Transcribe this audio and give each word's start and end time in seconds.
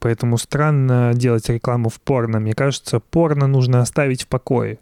Поэтому 0.00 0.38
странно 0.38 1.12
делать 1.14 1.48
рекламу 1.48 1.90
в 1.90 2.00
порно. 2.00 2.40
Мне 2.40 2.54
кажется, 2.54 3.00
порно 3.00 3.46
нужно 3.46 3.80
оставить 3.80 4.22
в 4.22 4.26
покое. 4.26 4.78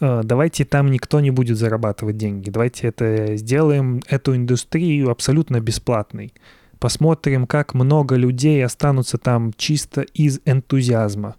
Э, 0.00 0.22
давайте 0.24 0.64
там 0.64 0.90
никто 0.90 1.20
не 1.20 1.30
будет 1.30 1.56
зарабатывать 1.56 2.16
деньги. 2.16 2.50
Давайте 2.50 2.88
это 2.88 3.36
сделаем, 3.36 4.02
эту 4.08 4.34
индустрию 4.34 5.10
абсолютно 5.10 5.60
бесплатной. 5.60 6.34
Посмотрим, 6.80 7.46
как 7.46 7.74
много 7.74 8.16
людей 8.16 8.64
останутся 8.64 9.16
там 9.16 9.52
чисто 9.56 10.00
из 10.00 10.40
энтузиазма. 10.44 11.36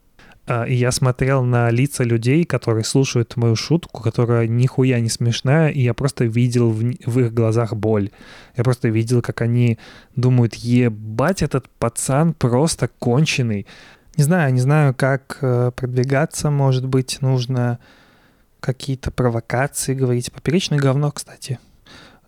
А, 0.54 0.65
и 0.65 0.73
я 0.73 0.91
смотрел 0.91 1.43
на 1.43 1.70
лица 1.70 2.04
людей, 2.04 2.43
которые 2.43 2.83
слушают 2.83 3.38
мою 3.38 3.55
шутку, 3.55 4.04
которая 4.04 4.47
нихуя 4.47 5.00
не 5.00 5.07
смешная, 5.07 5.70
и 5.70 5.79
я 5.79 5.93
просто 5.93 6.25
видел 6.25 6.71
в, 6.71 6.81
в 7.05 7.20
их 7.20 7.33
глазах 7.33 7.73
боль. 7.73 8.09
Я 8.57 8.65
просто 8.65 8.89
видел, 8.89 9.21
как 9.21 9.39
они 9.39 9.79
думают, 10.18 10.55
ебать, 10.55 11.41
этот 11.41 11.69
пацан 11.69 12.33
просто 12.33 12.89
конченый. 13.00 13.65
Не 14.18 14.25
знаю, 14.25 14.54
не 14.54 14.60
знаю, 14.60 14.93
как 14.93 15.37
э, 15.39 15.71
продвигаться, 15.74 16.52
может 16.52 16.86
быть, 16.86 17.21
нужно 17.21 17.79
какие-то 18.60 19.10
провокации 19.10 19.93
говорить. 19.93 20.33
Поперечное 20.33 20.79
говно, 20.79 21.11
кстати. 21.11 21.60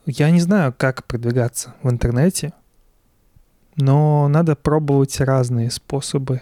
Я 0.05 0.31
не 0.31 0.39
знаю, 0.39 0.73
как 0.77 1.03
продвигаться 1.07 1.73
в 1.83 1.89
интернете, 1.89 2.53
но 3.75 4.29
надо 4.29 4.55
пробовать 4.55 5.19
разные 5.19 5.69
способы 5.69 6.41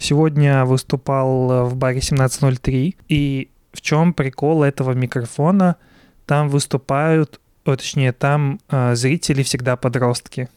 Сегодня 0.00 0.64
выступал 0.64 1.52
э, 1.52 1.64
в 1.64 1.76
баре 1.76 1.98
1703, 1.98 2.96
и 3.08 3.50
в 3.70 3.82
чем 3.82 4.14
прикол 4.14 4.62
этого 4.62 4.92
микрофона? 4.92 5.76
Там 6.24 6.48
выступают, 6.48 7.38
точнее, 7.64 8.12
там 8.12 8.60
э, 8.70 8.94
зрители 8.94 9.42
всегда 9.42 9.76
подростки. 9.76 10.48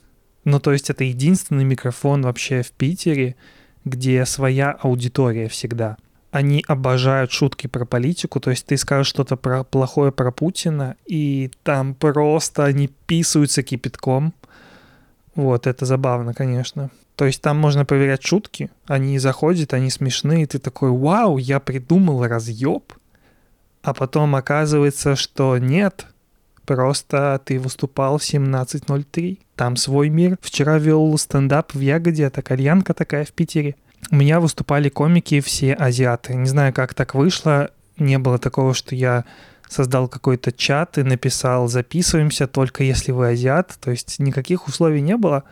Ну, 0.45 0.61
то 0.61 0.71
есть 0.71 0.89
это 0.89 1.03
единственный 1.03 1.65
микрофон 1.65 2.21
вообще 2.21 2.61
в 2.61 2.71
Питере, 2.71 3.35
где 3.83 4.25
своя 4.25 4.71
аудитория 4.71 5.49
всегда. 5.49 5.97
Они 6.31 6.63
обожают 6.65 7.33
шутки 7.33 7.67
про 7.67 7.83
политику, 7.85 8.39
то 8.39 8.49
есть 8.49 8.65
ты 8.65 8.77
скажешь 8.77 9.07
что-то 9.07 9.35
про 9.35 9.65
плохое 9.65 10.13
про 10.13 10.31
Путина, 10.31 10.95
и 11.05 11.51
там 11.63 11.95
просто 11.95 12.63
они 12.63 12.87
писаются 12.87 13.61
кипятком. 13.61 14.33
Вот, 15.35 15.67
это 15.67 15.85
забавно, 15.85 16.33
конечно. 16.33 16.89
То 17.15 17.25
есть 17.25 17.41
там 17.41 17.57
можно 17.57 17.85
проверять 17.85 18.23
шутки, 18.23 18.69
они 18.87 19.19
заходят, 19.19 19.73
они 19.73 19.89
смешные, 19.89 20.47
ты 20.47 20.59
такой, 20.59 20.89
вау, 20.89 21.37
я 21.37 21.59
придумал 21.59 22.25
разъеб, 22.25 22.93
а 23.83 23.93
потом 23.93 24.35
оказывается, 24.35 25.15
что 25.15 25.57
нет, 25.57 26.07
просто 26.65 27.39
ты 27.45 27.59
выступал 27.59 28.17
в 28.17 28.21
17.03, 28.21 29.39
там 29.55 29.75
свой 29.75 30.09
мир. 30.09 30.37
Вчера 30.41 30.79
вел 30.79 31.15
стендап 31.17 31.73
в 31.73 31.79
Ягоде, 31.79 32.23
это 32.23 32.41
кальянка 32.41 32.93
такая 32.93 33.25
в 33.25 33.31
Питере. 33.31 33.75
У 34.11 34.15
меня 34.15 34.39
выступали 34.39 34.89
комики 34.89 35.39
все 35.41 35.73
азиаты. 35.73 36.33
Не 36.33 36.47
знаю, 36.47 36.73
как 36.73 36.93
так 36.93 37.13
вышло, 37.13 37.69
не 37.97 38.17
было 38.17 38.37
такого, 38.37 38.73
что 38.73 38.95
я 38.95 39.25
создал 39.73 40.07
какой-то 40.07 40.51
чат 40.51 40.97
и 40.97 41.03
написал 41.03 41.67
«записываемся 41.67 42.47
только 42.47 42.83
если 42.83 43.11
вы 43.11 43.29
азиат», 43.29 43.77
то 43.81 43.91
есть 43.91 44.19
никаких 44.19 44.67
условий 44.67 45.01
не 45.01 45.17
было. 45.17 45.43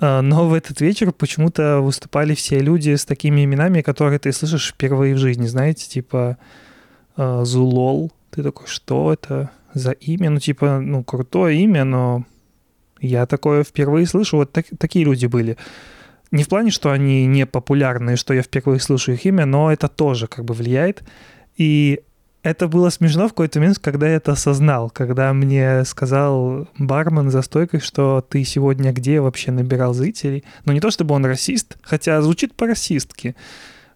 А, 0.00 0.22
но 0.22 0.48
в 0.48 0.54
этот 0.54 0.80
вечер 0.80 1.12
почему-то 1.12 1.80
выступали 1.80 2.34
все 2.34 2.58
люди 2.58 2.94
с 2.94 3.04
такими 3.04 3.44
именами, 3.44 3.82
которые 3.82 4.18
ты 4.18 4.32
слышишь 4.32 4.72
впервые 4.72 5.14
в 5.14 5.18
жизни, 5.18 5.46
знаете, 5.46 5.88
типа 5.88 6.38
а, 7.16 7.44
Зулол. 7.44 8.12
Ты 8.30 8.42
такой, 8.42 8.66
что 8.66 9.12
это 9.12 9.50
за 9.74 9.92
имя? 9.92 10.30
Ну, 10.30 10.40
типа, 10.40 10.80
ну, 10.80 11.04
крутое 11.04 11.58
имя, 11.60 11.84
но 11.84 12.24
я 13.00 13.26
такое 13.26 13.62
впервые 13.62 14.06
слышу. 14.06 14.38
Вот 14.38 14.52
так, 14.52 14.66
такие 14.78 15.04
люди 15.04 15.26
были. 15.26 15.56
Не 16.30 16.42
в 16.42 16.48
плане, 16.48 16.70
что 16.70 16.90
они 16.90 17.26
не 17.26 17.46
популярные, 17.46 18.16
что 18.16 18.34
я 18.34 18.42
впервые 18.42 18.80
слышу 18.80 19.12
их 19.12 19.24
имя, 19.24 19.46
но 19.46 19.70
это 19.70 19.88
тоже 19.88 20.26
как 20.26 20.44
бы 20.44 20.54
влияет. 20.54 21.04
И 21.56 22.00
это 22.44 22.68
было 22.68 22.90
смешно 22.90 23.26
в 23.26 23.30
какой-то 23.30 23.58
момент, 23.58 23.78
когда 23.78 24.06
я 24.06 24.16
это 24.16 24.32
осознал, 24.32 24.90
когда 24.90 25.32
мне 25.32 25.82
сказал 25.86 26.68
бармен 26.78 27.30
за 27.30 27.40
стойкой, 27.40 27.80
что 27.80 28.20
ты 28.20 28.44
сегодня 28.44 28.92
где 28.92 29.20
вообще 29.20 29.50
набирал 29.50 29.94
зрителей. 29.94 30.44
Ну, 30.66 30.74
не 30.74 30.80
то 30.80 30.90
чтобы 30.90 31.14
он 31.14 31.24
расист, 31.24 31.78
хотя 31.82 32.20
звучит 32.20 32.54
по-расистски. 32.54 33.34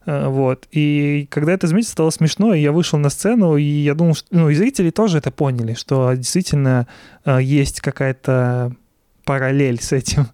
Э, 0.06 0.28
вот. 0.28 0.66
И 0.72 1.28
когда 1.31 1.53
это 1.53 1.66
заметил, 1.66 1.91
стало 1.91 2.08
смешно, 2.08 2.54
и 2.54 2.62
я 2.62 2.72
вышел 2.72 2.98
на 2.98 3.10
сцену, 3.10 3.58
и 3.58 3.62
я 3.62 3.94
думал, 3.94 4.14
что... 4.14 4.26
Ну, 4.31 4.48
и 4.48 4.54
зрители 4.54 4.88
тоже 4.88 5.19
это 5.19 5.31
поняли, 5.31 5.75
что 5.75 6.14
действительно 6.14 6.87
э, 7.26 7.41
есть 7.42 7.82
какая-то 7.82 8.75
параллель 9.25 9.81
с 9.82 9.92
этим. 9.92 10.26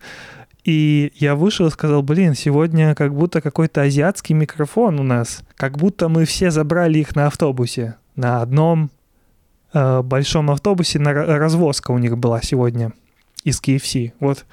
И 0.62 1.12
я 1.16 1.34
вышел 1.34 1.66
и 1.66 1.70
сказал, 1.70 2.02
блин, 2.02 2.34
сегодня 2.34 2.94
как 2.94 3.12
будто 3.12 3.40
какой-то 3.40 3.82
азиатский 3.82 4.36
микрофон 4.36 5.00
у 5.00 5.02
нас. 5.02 5.42
Как 5.56 5.76
будто 5.76 6.08
мы 6.08 6.24
все 6.24 6.52
забрали 6.52 7.00
их 7.00 7.16
на 7.16 7.26
автобусе 7.26 7.96
на 8.16 8.42
одном 8.42 8.90
э, 9.72 10.02
большом 10.02 10.50
автобусе 10.50 10.98
на 10.98 11.12
развозка 11.12 11.90
у 11.90 11.98
них 11.98 12.16
была 12.18 12.42
сегодня 12.42 12.92
из 13.44 13.60
KFC. 13.60 14.12
Вот, 14.20 14.46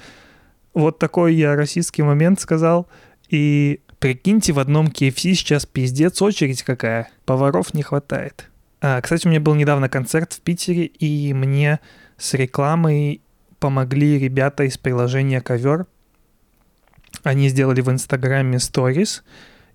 вот 0.73 0.99
такой 0.99 1.35
я 1.35 1.55
российский 1.55 2.03
момент 2.03 2.39
сказал. 2.39 2.87
И 3.29 3.81
прикиньте, 3.99 4.53
в 4.53 4.59
одном 4.59 4.87
KFC 4.87 5.33
сейчас 5.33 5.65
пиздец 5.65 6.21
очередь 6.21 6.63
какая. 6.63 7.09
Поваров 7.25 7.73
не 7.73 7.83
хватает. 7.83 8.49
А, 8.81 8.99
кстати, 8.99 9.27
у 9.27 9.29
меня 9.29 9.39
был 9.39 9.53
недавно 9.53 9.89
концерт 9.89 10.33
в 10.33 10.41
Питере, 10.41 10.85
и 10.85 11.33
мне 11.33 11.79
с 12.17 12.33
рекламой 12.33 13.21
помогли 13.59 14.17
ребята 14.17 14.63
из 14.63 14.77
приложения 14.77 15.39
Ковер. 15.39 15.85
Они 17.23 17.47
сделали 17.49 17.81
в 17.81 17.91
Инстаграме 17.91 18.57
сторис, 18.57 19.23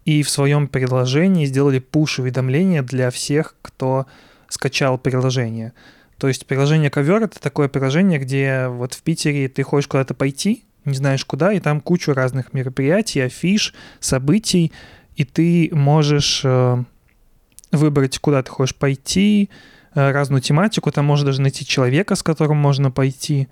и 0.06 0.22
в 0.22 0.30
своем 0.30 0.68
приложении 0.68 1.44
сделали 1.46 1.80
пуш-уведомления 1.80 2.82
для 2.82 3.10
всех, 3.10 3.56
кто 3.60 4.06
скачал 4.48 4.98
приложение. 4.98 5.72
То 6.16 6.28
есть 6.28 6.46
приложение 6.46 6.90
Ковер 6.90 7.24
это 7.24 7.40
такое 7.40 7.68
приложение, 7.68 8.20
где 8.20 8.68
вот 8.68 8.94
в 8.94 9.02
Питере 9.02 9.48
ты 9.48 9.64
хочешь 9.64 9.88
куда-то 9.88 10.14
пойти, 10.14 10.64
не 10.84 10.94
знаешь 10.94 11.24
куда, 11.24 11.52
и 11.52 11.58
там 11.58 11.80
кучу 11.80 12.14
разных 12.14 12.54
мероприятий, 12.54 13.20
афиш, 13.20 13.74
событий, 13.98 14.72
и 15.16 15.24
ты 15.24 15.70
можешь 15.72 16.42
э, 16.44 16.84
выбрать, 17.72 18.18
куда 18.20 18.44
ты 18.44 18.50
хочешь 18.50 18.76
пойти, 18.76 19.50
э, 19.94 20.12
разную 20.12 20.40
тематику, 20.40 20.92
там 20.92 21.04
можно 21.04 21.26
даже 21.26 21.42
найти 21.42 21.66
человека, 21.66 22.14
с 22.14 22.22
которым 22.22 22.58
можно 22.58 22.92
пойти. 22.92 23.48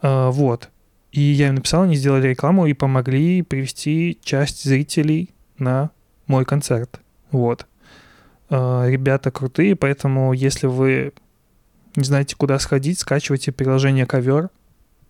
Э, 0.00 0.30
вот. 0.30 0.70
И 1.12 1.20
я 1.20 1.48
им 1.48 1.56
написал, 1.56 1.82
они 1.82 1.94
сделали 1.94 2.28
рекламу 2.28 2.66
и 2.66 2.72
помогли 2.72 3.42
привести 3.42 4.18
часть 4.22 4.64
зрителей 4.64 5.34
на 5.58 5.90
мой 6.26 6.44
концерт. 6.44 7.00
Вот. 7.30 7.66
А, 8.50 8.86
ребята 8.86 9.30
крутые, 9.30 9.76
поэтому 9.76 10.32
если 10.32 10.66
вы 10.66 11.12
не 11.96 12.04
знаете, 12.04 12.36
куда 12.36 12.58
сходить, 12.58 13.00
скачивайте 13.00 13.52
приложение 13.52 14.06
Ковер. 14.06 14.50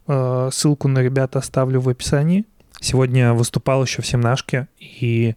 А, 0.07 0.49
ссылку 0.51 0.89
на 0.89 1.01
ребят 1.01 1.37
оставлю 1.37 1.81
в 1.81 1.89
описании. 1.89 2.45
Сегодня 2.81 3.35
выступал 3.35 3.83
еще 3.83 4.03
в 4.03 4.07
Семнашке, 4.07 4.69
и 4.79 5.35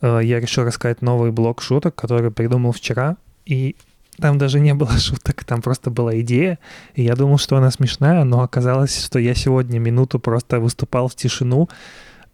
а, 0.00 0.20
я 0.20 0.40
решил 0.40 0.64
рассказать 0.64 1.02
новый 1.02 1.32
блок 1.32 1.62
шуток, 1.62 1.94
который 1.94 2.30
придумал 2.30 2.72
вчера. 2.72 3.16
И 3.46 3.76
там 4.18 4.38
даже 4.38 4.60
не 4.60 4.74
было 4.74 4.92
шуток, 4.98 5.44
там 5.44 5.62
просто 5.62 5.90
была 5.90 6.18
идея. 6.20 6.58
И 6.94 7.02
я 7.02 7.16
думал, 7.16 7.38
что 7.38 7.56
она 7.56 7.70
смешная, 7.70 8.24
но 8.24 8.42
оказалось, 8.42 9.04
что 9.04 9.18
я 9.18 9.34
сегодня 9.34 9.78
минуту 9.78 10.18
просто 10.18 10.60
выступал 10.60 11.08
в 11.08 11.14
тишину, 11.14 11.68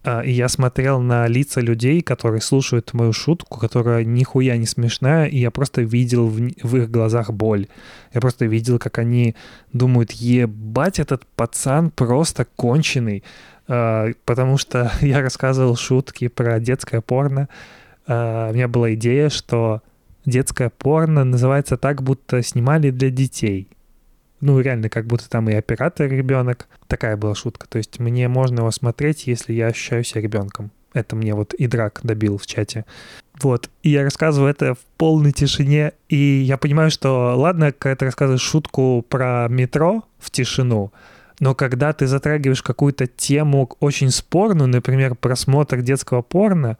и 0.02 0.30
я 0.30 0.48
смотрел 0.48 1.00
на 1.00 1.26
лица 1.26 1.60
людей, 1.60 2.00
которые 2.00 2.40
слушают 2.40 2.94
мою 2.94 3.12
шутку, 3.12 3.58
которая 3.58 4.02
нихуя 4.04 4.56
не 4.56 4.66
смешная, 4.66 5.26
и 5.26 5.38
я 5.38 5.50
просто 5.50 5.82
видел 5.82 6.26
в, 6.26 6.38
в 6.62 6.76
их 6.76 6.90
глазах 6.90 7.30
боль. 7.30 7.66
Я 8.14 8.20
просто 8.20 8.46
видел, 8.46 8.78
как 8.78 8.98
они 8.98 9.34
думают, 9.72 10.12
ебать, 10.12 10.98
этот 10.98 11.26
пацан 11.36 11.90
просто 11.90 12.46
конченый. 12.56 13.22
Uh, 13.68 14.16
потому 14.24 14.58
что 14.58 14.90
я 15.00 15.20
рассказывал 15.20 15.76
шутки 15.76 16.28
про 16.28 16.58
детское 16.58 17.00
порно. 17.00 17.48
Uh, 18.06 18.50
у 18.50 18.54
меня 18.54 18.66
была 18.66 18.94
идея, 18.94 19.28
что 19.28 19.82
детское 20.24 20.70
порно 20.70 21.24
называется 21.24 21.76
так, 21.76 22.02
будто 22.02 22.42
снимали 22.42 22.90
для 22.90 23.10
детей 23.10 23.68
ну, 24.40 24.58
реально, 24.60 24.88
как 24.88 25.06
будто 25.06 25.28
там 25.28 25.48
и 25.50 25.54
оператор 25.54 26.10
ребенок. 26.10 26.68
Такая 26.86 27.16
была 27.16 27.34
шутка. 27.34 27.66
То 27.68 27.78
есть 27.78 27.98
мне 27.98 28.28
можно 28.28 28.60
его 28.60 28.70
смотреть, 28.70 29.26
если 29.26 29.52
я 29.52 29.68
ощущаю 29.68 30.04
себя 30.04 30.22
ребенком. 30.22 30.70
Это 30.92 31.14
мне 31.14 31.34
вот 31.34 31.54
и 31.54 31.66
драк 31.66 32.00
добил 32.02 32.38
в 32.38 32.46
чате. 32.46 32.84
Вот. 33.42 33.70
И 33.82 33.90
я 33.90 34.02
рассказываю 34.02 34.50
это 34.50 34.74
в 34.74 34.80
полной 34.96 35.32
тишине. 35.32 35.92
И 36.08 36.16
я 36.16 36.56
понимаю, 36.56 36.90
что 36.90 37.34
ладно, 37.36 37.72
когда 37.72 37.96
ты 37.96 38.04
рассказываешь 38.06 38.42
шутку 38.42 39.04
про 39.08 39.46
метро 39.48 40.04
в 40.18 40.30
тишину, 40.30 40.92
но 41.38 41.54
когда 41.54 41.92
ты 41.92 42.06
затрагиваешь 42.06 42.62
какую-то 42.62 43.06
тему 43.06 43.70
очень 43.80 44.10
спорную, 44.10 44.68
например, 44.68 45.14
просмотр 45.14 45.80
детского 45.80 46.22
порно, 46.22 46.76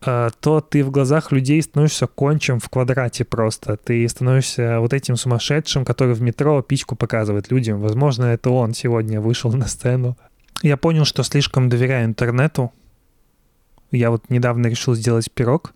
то 0.00 0.60
ты 0.60 0.84
в 0.84 0.90
глазах 0.90 1.32
людей 1.32 1.60
становишься 1.60 2.06
кончем 2.06 2.60
в 2.60 2.68
квадрате 2.68 3.24
просто. 3.24 3.76
Ты 3.76 4.08
становишься 4.08 4.78
вот 4.80 4.92
этим 4.92 5.16
сумасшедшим, 5.16 5.84
который 5.84 6.14
в 6.14 6.22
метро 6.22 6.62
пичку 6.62 6.94
показывает 6.94 7.50
людям. 7.50 7.80
Возможно, 7.80 8.26
это 8.26 8.50
он 8.50 8.74
сегодня 8.74 9.20
вышел 9.20 9.52
на 9.52 9.66
сцену. 9.66 10.16
Я 10.62 10.76
понял, 10.76 11.04
что 11.04 11.22
слишком 11.22 11.68
доверяю 11.68 12.06
интернету. 12.06 12.72
Я 13.90 14.10
вот 14.10 14.28
недавно 14.28 14.66
решил 14.66 14.94
сделать 14.94 15.30
пирог, 15.32 15.72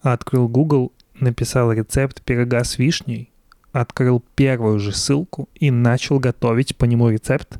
открыл 0.00 0.48
Google, 0.48 0.92
написал 1.18 1.72
рецепт 1.72 2.22
пирога 2.22 2.62
с 2.64 2.78
вишней, 2.78 3.30
открыл 3.72 4.22
первую 4.34 4.78
же 4.78 4.92
ссылку 4.92 5.48
и 5.54 5.70
начал 5.70 6.18
готовить 6.18 6.76
по 6.76 6.84
нему 6.84 7.08
рецепт. 7.08 7.58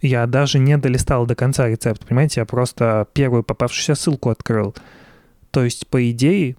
Я 0.00 0.26
даже 0.26 0.58
не 0.58 0.76
долистал 0.76 1.26
до 1.26 1.34
конца 1.34 1.68
рецепт, 1.68 2.04
понимаете, 2.06 2.40
я 2.40 2.44
просто 2.44 3.06
первую 3.14 3.42
попавшуюся 3.42 3.94
ссылку 3.94 4.30
открыл. 4.30 4.74
То 5.54 5.62
есть, 5.62 5.86
по 5.86 6.10
идее, 6.10 6.56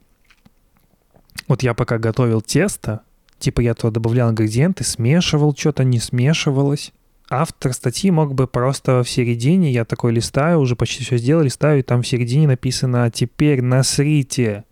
вот 1.50 1.64
я 1.64 1.74
пока 1.74 1.98
готовил 1.98 2.42
тесто, 2.42 3.02
типа 3.40 3.60
я 3.60 3.74
туда 3.74 3.92
добавлял 3.92 4.32
ингредиенты, 4.32 4.86
смешивал 4.86 5.54
что-то, 5.54 5.84
не 5.84 6.00
смешивалось. 6.00 6.94
Автор 7.30 7.74
статьи 7.74 8.10
мог 8.10 8.34
бы 8.36 8.48
просто 8.48 9.04
в 9.04 9.10
середине, 9.10 9.70
я 9.70 9.84
такой 9.84 10.14
листаю, 10.14 10.62
уже 10.62 10.78
почти 10.78 11.04
все 11.04 11.18
сделал, 11.18 11.44
листаю, 11.44 11.80
и 11.80 11.82
там 11.82 12.04
в 12.04 12.08
середине 12.08 12.48
написано 12.48 13.04
«А 13.04 13.12
«Теперь 13.12 13.62
насрите 13.62 14.64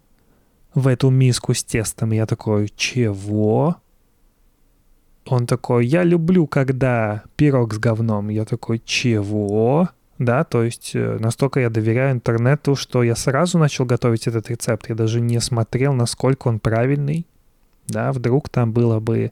в 0.74 0.88
эту 0.88 1.10
миску 1.10 1.54
с 1.54 1.62
тестом». 1.62 2.12
Я 2.12 2.25
такой 2.25 2.72
«Чего?» 2.78 3.75
Он 5.25 5.46
такой 5.46 5.86
«Я 5.86 6.04
люблю, 6.04 6.48
когда 6.48 7.24
пирог 7.36 7.74
с 7.74 7.78
говном». 7.78 8.30
Я 8.30 8.46
такой 8.46 8.81
«Чего?» 8.86 9.90
Да, 10.19 10.44
то 10.44 10.63
есть 10.63 10.92
э, 10.94 11.18
настолько 11.19 11.60
я 11.60 11.69
доверяю 11.69 12.13
интернету, 12.13 12.75
что 12.75 13.04
я 13.04 13.15
сразу 13.15 13.57
начал 13.57 13.86
готовить 13.86 14.27
этот 14.27 14.50
рецепт. 14.50 14.89
Я 14.89 14.95
даже 14.95 15.19
не 15.21 15.39
смотрел, 15.39 15.94
насколько 15.94 16.48
он 16.48 16.60
правильный. 16.60 17.25
Да, 17.88 18.12
вдруг 18.12 18.50
там 18.50 18.71
было 18.71 19.00
бы 19.00 19.31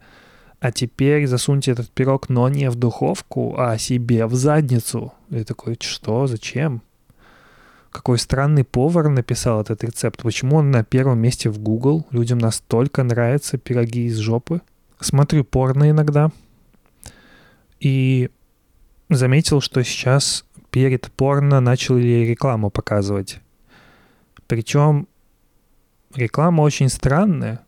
а 0.62 0.72
теперь 0.72 1.26
засуньте 1.26 1.72
этот 1.72 1.90
пирог, 1.90 2.30
но 2.30 2.48
не 2.48 2.70
в 2.70 2.76
духовку, 2.76 3.56
а 3.58 3.80
себе 3.80 4.28
в 4.28 4.36
задницу. 4.36 5.12
И 5.32 5.44
такой, 5.44 5.76
что, 5.82 6.28
зачем? 6.28 6.84
Какой 7.90 8.20
странный 8.20 8.64
повар 8.64 9.10
написал 9.10 9.62
этот 9.62 9.84
рецепт. 9.84 10.22
Почему 10.22 10.58
он 10.58 10.70
на 10.70 10.84
первом 10.84 11.18
месте 11.18 11.50
в 11.50 11.58
Google? 11.58 12.06
Людям 12.12 12.38
настолько 12.38 13.02
нравятся 13.02 13.58
пироги 13.58 14.06
из 14.06 14.18
жопы. 14.18 14.62
Смотрю 15.00 15.44
порно 15.44 15.90
иногда. 15.90 16.30
И 17.80 18.30
заметил, 19.10 19.62
что 19.62 19.84
сейчас 19.84 20.46
перед 20.72 21.12
порно 21.12 21.60
начали 21.60 22.26
рекламу 22.26 22.70
показывать. 22.72 23.40
Причем 24.48 25.08
реклама 26.16 26.62
очень 26.62 26.90
странная. 26.90 27.62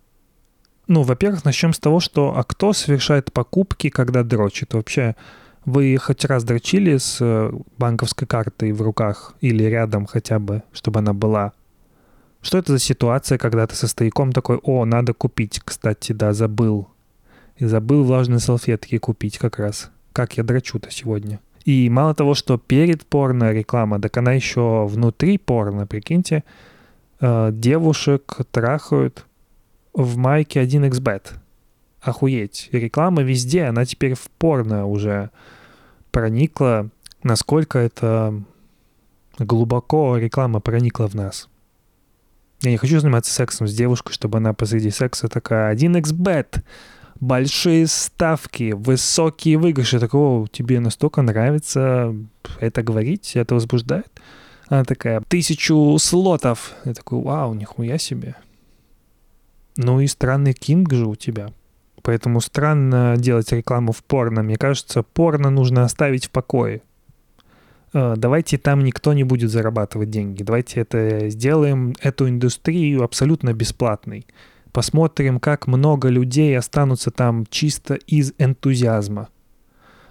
Ну, 0.88 1.04
во-первых, 1.04 1.46
начнем 1.46 1.74
с 1.74 1.80
того, 1.80 2.00
что 2.00 2.38
а 2.38 2.44
кто 2.44 2.74
совершает 2.74 3.32
покупки, 3.32 3.90
когда 3.90 4.24
дрочит? 4.24 4.74
Вообще, 4.74 5.16
вы 5.66 5.98
хоть 5.98 6.26
раз 6.26 6.44
дрочили 6.44 6.98
с 6.98 7.20
э, 7.22 7.52
банковской 7.78 8.28
картой 8.28 8.74
в 8.74 8.82
руках 8.82 9.34
или 9.40 9.64
рядом 9.64 10.06
хотя 10.06 10.40
бы, 10.40 10.64
чтобы 10.74 11.00
она 11.00 11.14
была? 11.14 11.54
Что 12.42 12.58
это 12.58 12.74
за 12.74 12.80
ситуация, 12.80 13.38
когда 13.38 13.66
ты 13.66 13.76
со 13.76 13.88
стояком 13.88 14.34
такой, 14.34 14.58
о, 14.58 14.84
надо 14.84 15.14
купить, 15.14 15.62
кстати, 15.64 16.12
да, 16.12 16.34
забыл. 16.34 16.90
И 17.56 17.66
забыл 17.66 18.04
влажные 18.04 18.40
салфетки 18.40 18.98
купить 18.98 19.38
как 19.38 19.60
раз. 19.60 19.90
Как 20.12 20.36
я 20.36 20.44
дрочу-то 20.44 20.92
сегодня. 20.92 21.40
И 21.66 21.90
мало 21.90 22.14
того, 22.14 22.34
что 22.34 22.58
перед 22.58 23.06
порно 23.06 23.52
реклама, 23.52 24.00
так 24.02 24.18
она 24.18 24.34
еще 24.34 24.86
внутри 24.86 25.38
порно, 25.38 25.88
прикиньте, 25.88 26.44
э, 27.22 27.52
девушек 27.54 28.38
трахают 28.52 29.26
в 29.94 30.18
майке 30.18 30.62
1xbet. 30.64 31.34
Охуеть. 32.02 32.70
Реклама 32.74 33.22
везде, 33.22 33.64
она 33.64 33.86
теперь 33.86 34.14
в 34.14 34.30
порно 34.38 34.88
уже 34.88 35.30
проникла. 36.12 36.90
Насколько 37.24 37.80
это 37.80 38.44
глубоко 39.40 40.18
реклама 40.18 40.60
проникла 40.60 41.08
в 41.08 41.16
нас. 41.16 41.48
Я 42.62 42.72
не 42.72 42.78
хочу 42.78 43.00
заниматься 43.00 43.34
сексом 43.34 43.68
с 43.68 43.74
девушкой, 43.74 44.14
чтобы 44.14 44.38
она 44.38 44.54
посреди 44.54 44.90
секса 44.90 45.28
такая 45.28 45.76
1xbet, 45.76 46.62
большие 47.20 47.88
ставки, 47.88 48.74
высокие 48.74 49.58
выигрыши. 49.58 50.00
Такого 50.00 50.48
тебе 50.48 50.80
настолько 50.80 51.22
нравится 51.22 52.16
это 52.60 52.84
говорить, 52.84 53.36
это 53.36 53.56
возбуждает. 53.56 54.10
Она 54.68 54.84
такая, 54.84 55.22
тысячу 55.28 55.98
слотов. 56.00 56.74
Я 56.86 56.94
такой, 56.94 57.22
вау, 57.22 57.54
нихуя 57.54 57.98
себе. 57.98 58.36
Ну 59.78 60.00
и 60.00 60.08
странный 60.08 60.54
кинг 60.54 60.94
же 60.94 61.06
у 61.06 61.16
тебя. 61.16 61.52
Поэтому 62.02 62.42
странно 62.42 63.16
делать 63.18 63.52
рекламу 63.52 63.92
в 63.92 64.04
порно. 64.04 64.44
Мне 64.44 64.58
кажется, 64.58 65.04
порно 65.04 65.50
нужно 65.50 65.84
оставить 65.84 66.26
в 66.26 66.30
покое. 66.32 66.82
Э, 67.94 68.16
давайте 68.18 68.58
там 68.58 68.84
никто 68.84 69.14
не 69.14 69.24
будет 69.24 69.52
зарабатывать 69.52 70.10
деньги. 70.10 70.44
Давайте 70.44 70.82
это 70.82 71.30
сделаем, 71.30 71.96
эту 72.02 72.28
индустрию 72.28 73.04
абсолютно 73.04 73.54
бесплатной. 73.54 74.26
Посмотрим, 74.74 75.40
как 75.40 75.68
много 75.68 76.10
людей 76.10 76.58
останутся 76.58 77.12
там 77.12 77.46
чисто 77.50 77.94
из 77.94 78.34
энтузиазма. 78.40 79.30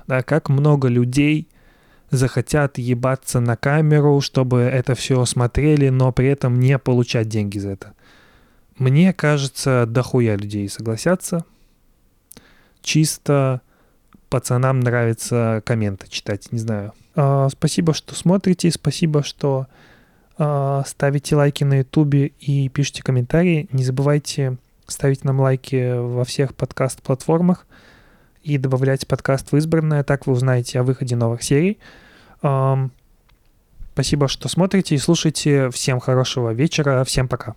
Да, 0.07 0.23
как 0.23 0.49
много 0.49 0.87
людей 0.87 1.49
захотят 2.11 2.79
ебаться 2.79 3.41
на 3.41 3.57
камеру, 3.57 4.21
чтобы 4.21 4.61
это 4.61 4.95
все 4.95 5.25
смотрели, 5.25 5.89
но 5.89 6.13
при 6.13 6.29
этом 6.29 6.61
не 6.61 6.79
получать 6.79 7.29
деньги 7.29 7.59
за 7.59 7.71
это. 7.71 7.95
Мне 8.79 9.13
кажется, 9.13 9.85
дохуя 9.87 10.37
людей 10.37 10.69
согласятся. 10.69 11.45
Чисто 12.83 13.63
пацанам 14.29 14.79
нравится 14.81 15.63
комменты 15.65 16.09
читать, 16.09 16.53
не 16.53 16.59
знаю. 16.59 16.93
А, 17.17 17.49
спасибо, 17.49 17.95
что 17.95 18.15
смотрите, 18.15 18.71
спасибо, 18.71 19.25
что 19.25 19.67
ставите 20.37 21.37
лайки 21.37 21.65
на 21.65 21.79
ютубе 21.79 22.33
и 22.41 22.69
пишите 22.69 23.03
комментарии. 23.03 23.69
Не 23.73 23.85
забывайте 23.85 24.57
ставить 24.87 25.25
нам 25.25 25.41
лайки 25.41 25.99
во 25.99 26.25
всех 26.25 26.55
подкаст-платформах 26.55 27.67
и 28.43 28.59
добавлять 28.59 29.07
подкаст 29.07 29.53
в 29.53 29.57
избранное, 29.57 30.03
так 30.05 30.27
вы 30.27 30.33
узнаете 30.33 30.81
о 30.81 30.83
выходе 30.83 31.17
новых 31.17 31.43
серий. 31.43 31.79
А, 32.43 32.89
спасибо, 33.93 34.29
что 34.29 34.49
смотрите 34.49 34.95
и 34.95 34.99
слушаете. 34.99 35.71
Всем 35.71 36.01
хорошего 36.01 36.53
вечера, 36.53 37.05
всем 37.05 37.29
пока. 37.29 37.55